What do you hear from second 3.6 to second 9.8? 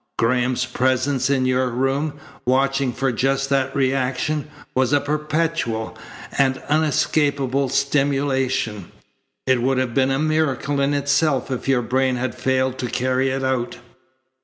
reaction, was a perpetual, an unescapable stimulation. It would